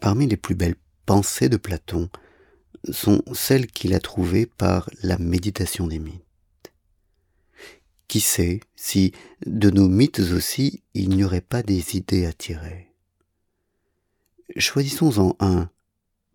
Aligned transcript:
Parmi 0.00 0.26
les 0.26 0.36
plus 0.36 0.54
belles 0.54 0.76
pensées 1.06 1.48
de 1.48 1.56
Platon 1.56 2.08
sont 2.90 3.22
celles 3.32 3.66
qu'il 3.68 3.94
a 3.94 4.00
trouvées 4.00 4.46
par 4.46 4.90
la 5.02 5.18
méditation 5.18 5.86
des 5.86 5.98
mythes. 6.00 6.72
Qui 8.08 8.20
sait 8.20 8.60
si, 8.74 9.12
de 9.46 9.70
nos 9.70 9.88
mythes 9.88 10.18
aussi, 10.18 10.82
il 10.94 11.10
n'y 11.10 11.22
aurait 11.22 11.40
pas 11.40 11.62
des 11.62 11.96
idées 11.96 12.26
à 12.26 12.32
tirer? 12.32 12.89
Choisissons-en 14.56 15.36
un, 15.40 15.70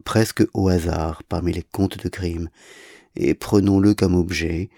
presque 0.03 0.43
au 0.53 0.69
hasard 0.69 1.23
parmi 1.23 1.51
les 1.53 1.63
contes 1.63 2.03
de 2.03 2.09
Grimm, 2.09 2.49
et 3.15 3.33
prenons-le 3.33 3.93
comme 3.93 4.15
objet, 4.15 4.69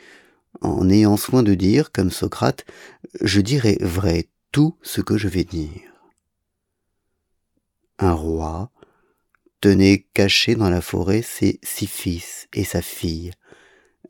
en 0.62 0.90
ayant 0.90 1.18
soin 1.18 1.44
de 1.44 1.54
dire, 1.54 1.92
comme 1.92 2.12
Socrate, 2.12 2.66
je 3.22 3.42
dirai 3.42 3.78
vrai 3.82 4.28
tout 4.52 4.76
ce 4.82 5.02
que 5.02 5.18
je 5.18 5.28
vais 5.28 5.44
dire. 5.44 5.82
Un 8.00 8.14
roi 8.14 8.72
tenait 9.62 10.06
caché 10.14 10.56
dans 10.56 10.70
la 10.70 10.82
forêt 10.82 11.22
ses 11.22 11.60
six 11.64 11.88
fils 11.88 12.48
et 12.54 12.64
sa 12.64 12.82
fille, 12.82 13.32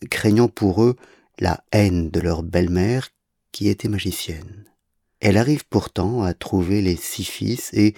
craignant 0.10 0.50
pour 0.50 0.84
eux 0.84 0.96
la 1.40 1.64
haine 1.72 2.10
de 2.10 2.20
leur 2.20 2.44
belle-mère 2.44 3.10
qui 3.52 3.70
était 3.70 3.88
magicienne. 3.88 4.66
Elle 5.20 5.38
arrive 5.38 5.66
pourtant 5.68 6.22
à 6.22 6.34
trouver 6.34 6.82
les 6.82 6.96
six 6.96 7.24
fils 7.24 7.74
et, 7.74 7.96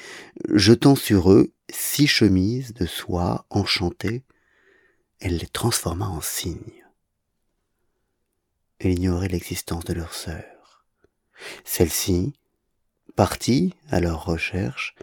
jetant 0.54 0.96
sur 0.96 1.32
eux 1.32 1.52
six 1.70 2.08
chemises 2.08 2.74
de 2.74 2.86
soie 2.86 3.46
enchantées, 3.50 4.24
elle 5.20 5.38
les 5.38 5.48
transforma 5.48 6.08
en 6.08 6.22
cygnes. 6.22 6.86
Elle 8.80 8.92
ignorait 8.92 9.28
l'existence 9.28 9.84
de 9.84 9.94
leur 9.94 10.14
sœur. 10.14 10.86
Celle-ci, 11.66 12.34
partie 13.16 13.74
à 13.90 14.00
leur 14.00 14.26
recherche, 14.26 14.96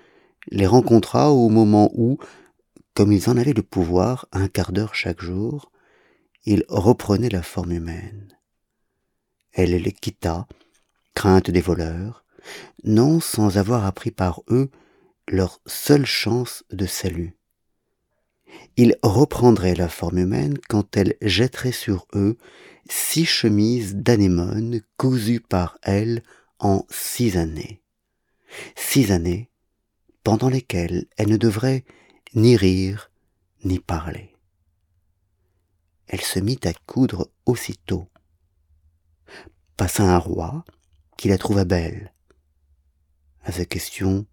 les 0.49 0.67
rencontra 0.67 1.33
au 1.33 1.51
moment 1.51 1.91
où, 1.95 2.19
comme 2.95 3.13
ils 3.13 3.29
en 3.29 3.37
avaient 3.37 3.53
le 3.53 3.63
pouvoir 3.63 4.27
un 4.33 4.49
quart 4.49 4.73
d'heure 4.73 4.95
chaque 4.95 5.21
jour, 5.21 5.71
ils 6.47 6.65
reprenaient 6.69 7.29
la 7.29 7.43
forme 7.43 7.73
humaine. 7.73 8.37
Elle 9.53 9.75
les 9.75 9.93
quitta, 9.93 10.47
crainte 11.17 11.51
des 11.51 11.61
voleurs, 11.61 12.25
non 12.85 13.19
sans 13.19 13.59
avoir 13.59 13.85
appris 13.85 14.13
par 14.13 14.43
eux 14.49 14.71
leur 15.27 15.61
seule 15.67 16.07
chance 16.07 16.63
de 16.71 16.87
salut. 16.87 17.37
Ils 18.77 18.95
reprendraient 19.03 19.75
la 19.75 19.89
forme 19.89 20.19
humaine 20.19 20.57
quand 20.69 20.97
elle 20.97 21.17
jetterait 21.21 21.73
sur 21.73 22.07
eux 22.15 22.39
six 22.89 23.27
chemises 23.27 23.97
d'anémone 23.97 24.81
cousues 24.97 25.41
par 25.41 25.77
elle 25.83 26.23
en 26.61 26.87
six 26.89 27.37
années. 27.37 27.83
Six 28.77 29.11
années 29.11 29.51
pendant 30.23 30.49
lesquelles 30.49 31.07
elle 31.17 31.31
ne 31.31 31.37
devrait 31.37 31.85
ni 32.35 32.57
rire 32.57 33.11
ni 33.65 33.81
parler 33.81 34.37
elle 36.07 36.21
se 36.21 36.39
mit 36.39 36.61
à 36.65 36.73
coudre 36.87 37.31
aussitôt. 37.47 38.09
Passa 39.77 40.05
un 40.05 40.19
roi 40.19 40.65
qui 41.17 41.29
la 41.29 41.39
trouva 41.39 41.65
belle. 41.65 42.13
À 43.45 43.53
sa 43.53 43.65
question, 43.65 44.27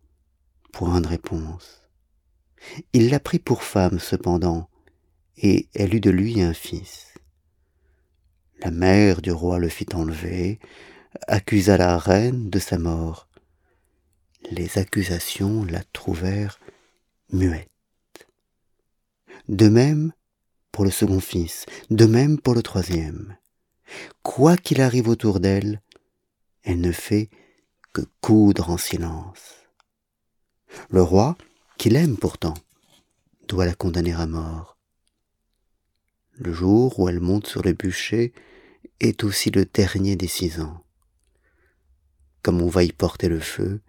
point 0.72 1.02
de 1.02 1.08
réponse. 1.08 1.88
Il 2.94 3.10
la 3.10 3.20
prit 3.20 3.40
pour 3.40 3.64
femme 3.64 4.00
cependant, 4.00 4.70
et 5.38 5.70
elle 5.74 5.96
eut 5.96 6.00
de 6.00 6.10
lui 6.10 6.42
un 6.42 6.54
fils. 6.54 7.14
La 8.60 8.72
mère 8.72 9.22
du 9.22 9.32
roi 9.32 9.60
le 9.60 9.70
fit 9.70 9.88
enlever, 9.94 10.60
accusa 11.28 11.78
la 11.78 11.98
reine 11.98 12.50
de 12.50 12.60
sa 12.60 12.78
mort. 12.78 13.28
Les 14.52 14.78
accusations 14.78 15.64
la 15.66 15.84
trouvèrent 15.94 16.60
muette. 17.32 17.70
De 19.48 19.68
même, 19.68 20.14
pour 20.72 20.86
le 20.86 20.92
second 20.92 21.20
fils, 21.20 21.66
de 21.90 22.06
même 22.06 22.40
pour 22.40 22.56
le 22.56 22.64
troisième. 22.64 23.38
Quoi 24.24 24.58
qu'il 24.58 24.82
arrive 24.82 25.08
autour 25.08 25.40
d'elle, 25.40 25.82
elle 26.64 26.82
ne 26.82 26.92
fait 26.92 27.30
que 27.94 28.02
coudre 28.22 28.70
en 28.70 28.78
silence. 28.78 29.68
Le 30.90 31.02
roi, 31.02 31.38
qui 31.78 31.90
l'aime 31.90 32.18
pourtant, 32.18 32.56
doit 33.48 33.66
la 33.66 33.76
condamner 33.76 34.14
à 34.14 34.26
mort. 34.26 34.78
Le 36.34 36.52
jour 36.52 37.00
où 37.00 37.10
elle 37.10 37.20
monte 37.20 37.48
sur 37.48 37.62
le 37.62 37.74
bûcher 37.74 38.34
est 39.00 39.24
aussi 39.24 39.52
le 39.52 39.66
dernier 39.66 40.16
des 40.16 40.28
six 40.28 40.60
ans. 40.60 40.84
Comme 42.42 42.62
on 42.62 42.70
va 42.70 42.84
y 42.84 42.92
porter 42.92 43.30
le 43.30 43.40
feu, 43.40 43.82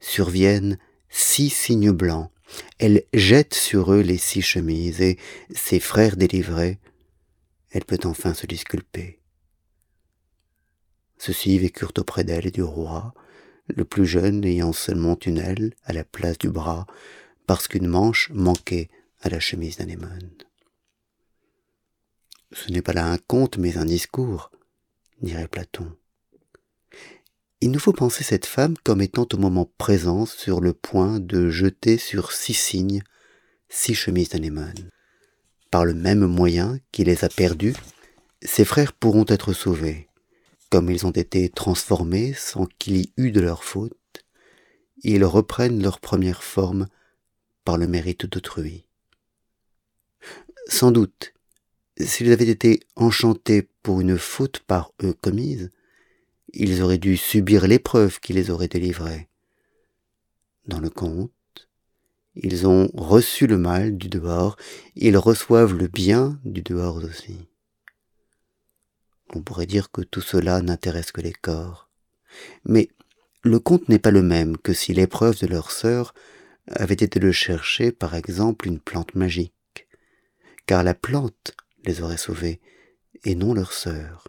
surviennent 0.00 0.78
six 1.08 1.50
signes 1.50 1.90
blancs 1.90 2.30
elle 2.78 3.04
jette 3.12 3.54
sur 3.54 3.92
eux 3.92 4.00
les 4.00 4.18
six 4.18 4.42
chemises, 4.42 5.00
et, 5.00 5.18
ses 5.54 5.80
frères 5.80 6.16
délivrés, 6.16 6.78
elle 7.70 7.84
peut 7.84 7.98
enfin 8.04 8.34
se 8.34 8.46
disculper. 8.46 9.17
Ceux-ci 11.18 11.58
vécurent 11.58 11.92
auprès 11.98 12.24
d'elle 12.24 12.46
et 12.46 12.50
du 12.50 12.62
roi, 12.62 13.14
le 13.68 13.84
plus 13.84 14.06
jeune 14.06 14.44
ayant 14.44 14.72
seulement 14.72 15.18
une 15.26 15.38
aile 15.38 15.74
à 15.84 15.92
la 15.92 16.04
place 16.04 16.38
du 16.38 16.48
bras, 16.48 16.86
parce 17.46 17.68
qu'une 17.68 17.88
manche 17.88 18.30
manquait 18.30 18.88
à 19.20 19.28
la 19.28 19.40
chemise 19.40 19.78
d'anémone. 19.78 20.30
Ce 22.52 22.70
n'est 22.70 22.82
pas 22.82 22.92
là 22.92 23.10
un 23.10 23.18
conte, 23.18 23.58
mais 23.58 23.76
un 23.76 23.84
discours, 23.84 24.50
dirait 25.20 25.48
Platon 25.48 25.92
il 27.60 27.72
nous 27.72 27.80
faut 27.80 27.92
penser 27.92 28.22
cette 28.22 28.46
femme 28.46 28.76
comme 28.84 29.02
étant 29.02 29.26
au 29.32 29.36
moment 29.36 29.68
présent 29.78 30.26
sur 30.26 30.60
le 30.60 30.72
point 30.72 31.18
de 31.18 31.50
jeter 31.50 31.98
sur 31.98 32.32
six 32.32 32.54
signes 32.54 33.02
six 33.68 33.94
chemises 33.94 34.30
d'anémone. 34.30 34.90
Par 35.70 35.84
le 35.84 35.92
même 35.92 36.24
moyen 36.24 36.78
qui 36.92 37.04
les 37.04 37.24
a 37.24 37.28
perdus, 37.28 37.74
ses 38.42 38.64
frères 38.64 38.92
pourront 38.92 39.26
être 39.28 39.52
sauvés. 39.52 40.07
Comme 40.70 40.90
ils 40.90 41.06
ont 41.06 41.12
été 41.12 41.48
transformés 41.48 42.34
sans 42.34 42.66
qu'il 42.78 42.96
y 42.96 43.12
eût 43.16 43.30
de 43.30 43.40
leur 43.40 43.64
faute, 43.64 43.94
ils 45.02 45.24
reprennent 45.24 45.82
leur 45.82 46.00
première 46.00 46.42
forme 46.42 46.88
par 47.64 47.78
le 47.78 47.86
mérite 47.86 48.26
d'autrui. 48.26 48.84
Sans 50.66 50.90
doute, 50.90 51.32
s'ils 51.98 52.32
avaient 52.32 52.48
été 52.48 52.80
enchantés 52.96 53.68
pour 53.82 54.00
une 54.00 54.18
faute 54.18 54.60
par 54.60 54.92
eux 55.02 55.14
commise, 55.14 55.70
ils 56.52 56.82
auraient 56.82 56.98
dû 56.98 57.16
subir 57.16 57.66
l'épreuve 57.66 58.20
qui 58.20 58.32
les 58.32 58.50
aurait 58.50 58.68
délivrés. 58.68 59.28
Dans 60.66 60.80
le 60.80 60.90
conte, 60.90 61.32
ils 62.34 62.66
ont 62.66 62.90
reçu 62.94 63.46
le 63.46 63.58
mal 63.58 63.96
du 63.96 64.08
dehors, 64.08 64.56
ils 64.94 65.16
reçoivent 65.16 65.74
le 65.74 65.88
bien 65.88 66.38
du 66.44 66.62
dehors 66.62 67.02
aussi. 67.02 67.47
On 69.34 69.42
pourrait 69.42 69.66
dire 69.66 69.90
que 69.90 70.00
tout 70.00 70.20
cela 70.20 70.62
n'intéresse 70.62 71.12
que 71.12 71.20
les 71.20 71.32
corps. 71.32 71.88
Mais 72.64 72.88
le 73.42 73.58
conte 73.58 73.88
n'est 73.88 73.98
pas 73.98 74.10
le 74.10 74.22
même 74.22 74.56
que 74.56 74.72
si 74.72 74.92
l'épreuve 74.94 75.38
de 75.40 75.46
leur 75.46 75.70
sœur 75.70 76.14
avait 76.66 76.94
été 76.94 77.18
de 77.18 77.32
chercher, 77.32 77.92
par 77.92 78.14
exemple, 78.14 78.68
une 78.68 78.80
plante 78.80 79.14
magique, 79.14 79.86
car 80.66 80.82
la 80.84 80.94
plante 80.94 81.54
les 81.84 82.02
aurait 82.02 82.16
sauvés, 82.16 82.60
et 83.24 83.34
non 83.34 83.54
leur 83.54 83.72
sœur 83.72 84.28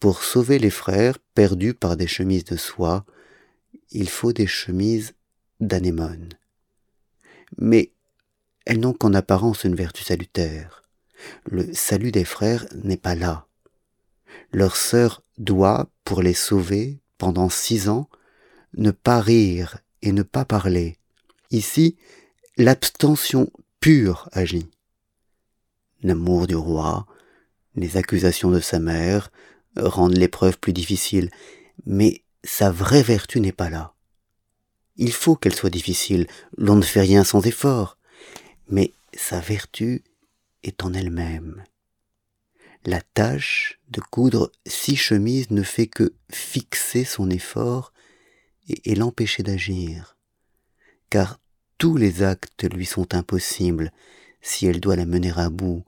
pour 0.00 0.22
sauver 0.22 0.58
les 0.58 0.70
frères 0.70 1.18
perdus 1.34 1.74
par 1.74 1.96
des 1.96 2.06
chemises 2.06 2.44
de 2.44 2.56
soie, 2.56 3.04
il 3.90 4.08
faut 4.08 4.32
des 4.32 4.46
chemises 4.46 5.14
d'anémone. 5.60 6.28
Mais 7.58 7.92
elles 8.66 8.80
n'ont 8.80 8.92
qu'en 8.92 9.14
apparence 9.14 9.64
une 9.64 9.74
vertu 9.74 10.02
salutaire. 10.04 10.82
Le 11.44 11.72
salut 11.72 12.12
des 12.12 12.24
frères 12.24 12.66
n'est 12.74 12.96
pas 12.96 13.14
là. 13.14 13.46
Leur 14.52 14.76
sœur 14.76 15.22
doit, 15.38 15.88
pour 16.04 16.22
les 16.22 16.34
sauver, 16.34 16.98
pendant 17.18 17.48
six 17.48 17.88
ans, 17.88 18.08
ne 18.74 18.90
pas 18.90 19.20
rire 19.20 19.78
et 20.02 20.12
ne 20.12 20.22
pas 20.22 20.44
parler. 20.44 20.98
Ici, 21.50 21.96
l'abstention 22.56 23.50
pure 23.80 24.28
agit. 24.32 24.68
L'amour 26.02 26.46
du 26.46 26.56
roi, 26.56 27.06
les 27.74 27.96
accusations 27.96 28.50
de 28.50 28.60
sa 28.60 28.78
mère, 28.78 29.30
rendent 29.76 30.16
l'épreuve 30.16 30.58
plus 30.58 30.72
difficile, 30.72 31.30
mais 31.84 32.22
sa 32.44 32.70
vraie 32.70 33.02
vertu 33.02 33.40
n'est 33.40 33.52
pas 33.52 33.70
là. 33.70 33.94
Il 34.96 35.12
faut 35.12 35.36
qu'elle 35.36 35.54
soit 35.54 35.70
difficile, 35.70 36.26
l'on 36.56 36.76
ne 36.76 36.82
fait 36.82 37.00
rien 37.00 37.24
sans 37.24 37.46
effort, 37.46 37.98
mais 38.68 38.92
sa 39.14 39.40
vertu 39.40 40.02
est 40.62 40.84
en 40.84 40.92
elle-même. 40.92 41.64
La 42.84 43.00
tâche 43.00 43.80
de 43.88 44.00
coudre 44.00 44.52
six 44.66 44.96
chemises 44.96 45.50
ne 45.50 45.62
fait 45.62 45.86
que 45.86 46.14
fixer 46.30 47.04
son 47.04 47.30
effort 47.30 47.92
et, 48.68 48.94
l'empêcher 48.94 49.42
d'agir. 49.42 50.16
car 51.10 51.40
tous 51.78 51.96
les 51.96 52.22
actes 52.22 52.64
lui 52.64 52.86
sont 52.86 53.14
impossibles 53.14 53.92
si 54.40 54.66
elle 54.66 54.80
doit 54.80 54.96
la 54.96 55.04
mener 55.04 55.32
à 55.36 55.50
bout, 55.50 55.84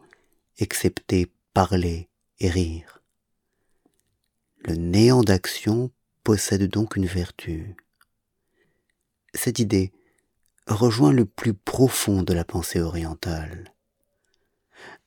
excepté 0.59 1.33
parler 1.55 2.09
et 2.41 2.51
rire. 2.51 3.03
Le 4.59 4.75
néant 4.75 5.23
d'action 5.23 5.91
possède 6.25 6.69
donc 6.69 6.97
une 6.97 7.07
vertu. 7.07 7.77
Cette 9.35 9.61
idée 9.61 9.93
rejoint 10.67 11.13
le 11.13 11.25
plus 11.25 11.55
profond 11.55 12.23
de 12.23 12.35
la 12.35 12.45
pensée 12.45 12.81
orientale. 12.81 13.73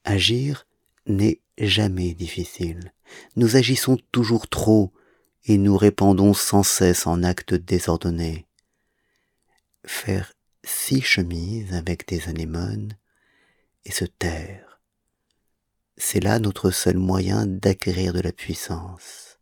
Agir 0.04 0.68
n'est 1.06 1.42
jamais 1.58 2.14
difficile. 2.14 2.94
Nous 3.36 3.56
agissons 3.56 3.98
toujours 4.12 4.48
trop 4.48 4.92
et 5.46 5.58
nous 5.58 5.78
répandons 5.78 6.34
sans 6.34 6.64
cesse 6.64 7.08
en 7.08 7.24
actes 7.24 7.54
désordonnés. 7.54 8.48
Faire 9.86 10.34
six 10.64 11.02
chemises 11.02 11.74
avec 11.74 12.08
des 12.08 12.30
anémones 12.30 12.98
et 13.86 13.92
se 13.92 14.06
taire. 14.06 14.82
C'est 15.98 16.20
là 16.20 16.40
notre 16.40 16.72
seul 16.72 16.98
moyen 16.98 17.46
d'acquérir 17.46 18.14
de 18.14 18.22
la 18.22 18.32
puissance. 18.32 19.40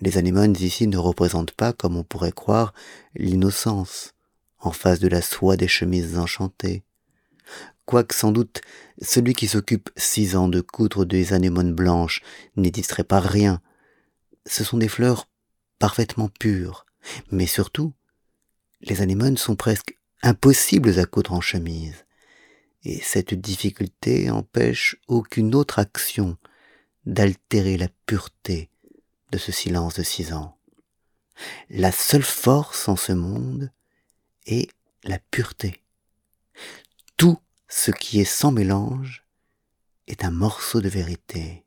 Les 0.00 0.18
anémones 0.18 0.56
ici 0.60 0.86
ne 0.86 0.98
représentent 0.98 1.52
pas, 1.52 1.72
comme 1.72 1.96
on 1.96 2.04
pourrait 2.04 2.32
croire, 2.32 2.74
l'innocence, 3.14 4.14
en 4.58 4.72
face 4.72 4.98
de 4.98 5.08
la 5.08 5.22
soie 5.22 5.56
des 5.56 5.68
chemises 5.68 6.18
enchantées. 6.18 6.84
Quoique 7.86 8.14
sans 8.14 8.32
doute 8.32 8.62
celui 9.00 9.34
qui 9.34 9.46
s'occupe 9.46 9.90
six 9.96 10.36
ans 10.36 10.48
de 10.48 10.60
coudre 10.60 11.04
des 11.04 11.32
anémones 11.32 11.74
blanches 11.74 12.22
n'est 12.56 12.70
distrait 12.70 13.04
par 13.04 13.22
rien. 13.22 13.60
Ce 14.46 14.64
sont 14.64 14.78
des 14.78 14.88
fleurs 14.88 15.28
parfaitement 15.78 16.28
pures, 16.28 16.86
mais 17.30 17.46
surtout, 17.46 17.92
les 18.80 19.02
anémones 19.02 19.36
sont 19.36 19.56
presque 19.56 19.98
impossibles 20.22 20.98
à 20.98 21.04
coudre 21.04 21.32
en 21.32 21.40
chemise, 21.40 22.06
et 22.84 23.00
cette 23.00 23.34
difficulté 23.34 24.30
empêche 24.30 24.96
aucune 25.08 25.54
autre 25.54 25.78
action 25.78 26.36
d'altérer 27.06 27.76
la 27.76 27.88
pureté 28.06 28.70
de 29.30 29.38
ce 29.38 29.52
silence 29.52 29.94
de 29.94 30.02
six 30.02 30.32
ans. 30.32 30.56
La 31.68 31.92
seule 31.92 32.22
force 32.22 32.88
en 32.88 32.96
ce 32.96 33.12
monde 33.12 33.70
est 34.46 34.70
la 35.02 35.18
pureté. 35.18 35.82
Tout 37.16 37.38
ce 37.76 37.90
qui 37.90 38.20
est 38.20 38.24
sans 38.24 38.52
mélange 38.52 39.24
est 40.06 40.24
un 40.24 40.30
morceau 40.30 40.80
de 40.80 40.88
vérité. 40.88 41.64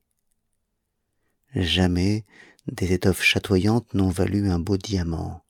Jamais 1.54 2.24
des 2.65 2.94
étoffes 2.94 3.21
chatoyantes 3.21 3.94
n'ont 3.94 4.09
valu 4.09 4.50
un 4.50 4.57
beau 4.57 4.77
diamant. 4.77 5.44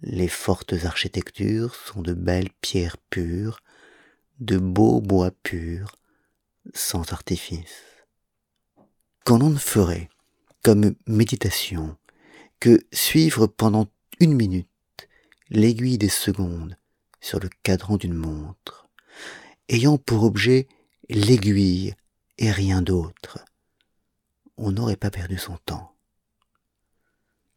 Les 0.00 0.28
fortes 0.28 0.72
architectures 0.84 1.74
sont 1.74 2.00
de 2.00 2.14
belles 2.14 2.48
pierres 2.62 2.96
pures, 2.96 3.60
de 4.40 4.56
beaux 4.56 5.02
bois 5.02 5.30
purs, 5.42 5.96
sans 6.72 7.12
artifice. 7.12 7.82
Quand 9.26 9.36
l'on 9.36 9.50
ne 9.50 9.58
ferait 9.58 10.08
comme 10.62 10.94
méditation 11.06 11.98
que 12.60 12.80
suivre 12.92 13.46
pendant 13.46 13.88
une 14.20 14.34
minute 14.34 14.70
l'aiguille 15.50 15.98
des 15.98 16.08
secondes 16.08 16.78
sur 17.20 17.40
le 17.40 17.50
cadran 17.62 17.98
d'une 17.98 18.14
montre, 18.14 18.85
ayant 19.68 19.98
pour 19.98 20.24
objet 20.24 20.68
l'aiguille 21.08 21.94
et 22.38 22.50
rien 22.50 22.82
d'autre, 22.82 23.44
on 24.56 24.72
n'aurait 24.72 24.96
pas 24.96 25.10
perdu 25.10 25.38
son 25.38 25.56
temps. 25.58 25.94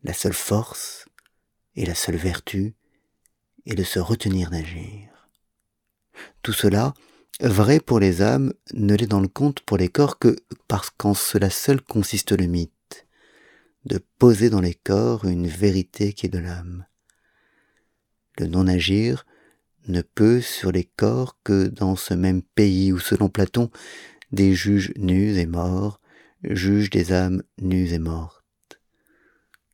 La 0.04 0.14
seule 0.14 0.34
force 0.34 1.06
et 1.76 1.86
la 1.86 1.96
seule 1.96 2.16
vertu 2.16 2.76
est 3.66 3.76
de 3.76 3.84
se 3.84 4.00
retenir 4.00 4.50
d'agir. 4.50 5.30
Tout 6.42 6.54
cela, 6.54 6.94
vrai 7.42 7.80
pour 7.80 8.00
les 8.00 8.22
âmes, 8.22 8.54
ne 8.74 8.96
l'est 8.96 9.08
dans 9.08 9.20
le 9.20 9.28
compte 9.28 9.62
pour 9.62 9.78
les 9.78 9.90
corps 9.90 10.20
que 10.20 10.36
parce 10.68 10.90
qu'en 10.90 11.14
cela 11.14 11.50
seul 11.50 11.82
consiste 11.82 12.32
le 12.32 12.48
mythe, 12.48 13.08
de 13.86 14.00
poser 14.18 14.50
dans 14.50 14.62
les 14.62 14.74
corps 14.74 15.26
une 15.26 15.48
vérité 15.48 16.14
qui 16.14 16.26
est 16.26 16.30
de 16.30 16.40
l'âme. 16.40 16.86
Le 18.38 18.48
non-agir 18.48 19.26
ne 19.88 20.02
peut 20.02 20.42
sur 20.42 20.72
les 20.72 20.84
corps 20.84 21.38
que 21.44 21.68
dans 21.68 21.96
ce 21.96 22.14
même 22.14 22.42
pays 22.42 22.92
où, 22.92 23.00
selon 23.00 23.30
Platon, 23.30 23.70
des 24.32 24.54
juges 24.54 24.94
nus 24.98 25.38
et 25.38 25.46
morts 25.46 26.00
jugent 26.44 26.90
des 26.90 27.12
âmes 27.12 27.44
nues 27.62 27.94
et 27.94 28.00
mortes. 28.00 28.44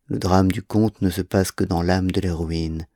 Le 0.08 0.20
drame 0.20 0.52
du 0.52 0.62
conte 0.62 1.02
ne 1.02 1.10
se 1.10 1.22
passe 1.22 1.52
que 1.52 1.64
dans 1.64 1.82
l'âme 1.82 2.12
de 2.12 2.22
l'héroïne. 2.22 2.88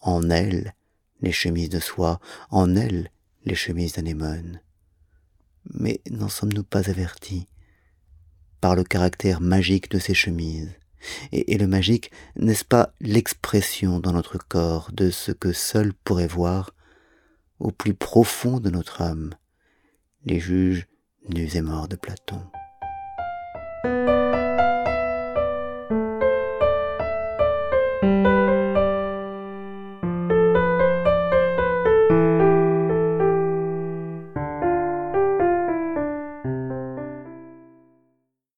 En 0.00 0.30
elle, 0.30 0.74
les 1.20 1.32
chemises 1.32 1.68
de 1.68 1.80
soie, 1.80 2.20
en 2.50 2.74
elle, 2.76 3.10
les 3.44 3.54
chemises 3.54 3.94
d'anémone. 3.94 4.60
Mais 5.72 6.00
n'en 6.10 6.28
sommes-nous 6.28 6.64
pas 6.64 6.90
avertis 6.90 7.48
par 8.60 8.76
le 8.76 8.84
caractère 8.84 9.40
magique 9.40 9.90
de 9.90 9.98
ces 9.98 10.14
chemises? 10.14 10.72
Et, 11.32 11.58
le 11.58 11.66
magique, 11.66 12.10
n'est-ce 12.36 12.64
pas 12.64 12.92
l'expression 13.00 14.00
dans 14.00 14.12
notre 14.12 14.38
corps 14.38 14.90
de 14.92 15.10
ce 15.10 15.32
que 15.32 15.52
seul 15.52 15.92
pourrait 15.92 16.26
voir 16.26 16.74
au 17.58 17.70
plus 17.70 17.94
profond 17.94 18.60
de 18.60 18.70
notre 18.70 19.02
âme? 19.02 19.34
Les 20.24 20.40
juges 20.40 20.86
nus 21.28 21.56
et 21.56 21.62
morts 21.62 21.88
de 21.88 21.96
Platon 21.96 22.42